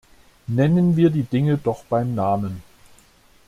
[0.47, 2.63] Nennen wir die Dinge doch beim Namen.